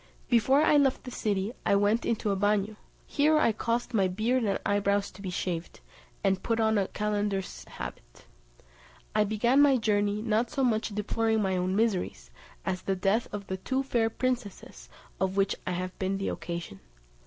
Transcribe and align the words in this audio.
Before 0.31 0.63
I 0.63 0.77
left 0.77 1.03
the 1.03 1.11
city 1.11 1.53
I 1.63 1.75
went 1.75 2.07
into 2.07 2.31
a 2.31 2.35
bagnio, 2.35 2.75
here 3.05 3.37
I 3.37 3.51
caused 3.51 3.93
my 3.93 4.07
beard 4.07 4.43
and 4.43 4.57
eyebrows 4.65 5.11
to 5.11 5.21
be 5.21 5.29
shaved, 5.29 5.79
and 6.23 6.41
put 6.41 6.59
on 6.59 6.79
a 6.79 6.87
calender's 6.87 7.63
habit. 7.65 8.25
I 9.13 9.23
began 9.25 9.61
my 9.61 9.77
journey, 9.77 10.23
not 10.23 10.49
so 10.49 10.63
much 10.63 10.89
deploring 10.89 11.43
my 11.43 11.55
own 11.55 11.75
miseries, 11.75 12.31
as 12.65 12.81
the 12.81 12.95
death 12.95 13.27
of 13.31 13.45
the 13.45 13.57
two 13.57 13.83
fair 13.83 14.09
princesses, 14.09 14.89
of 15.19 15.37
which 15.37 15.55
I 15.67 15.73
have 15.73 15.95
been 15.99 16.17
the 16.17 16.29
occasion. 16.29 16.79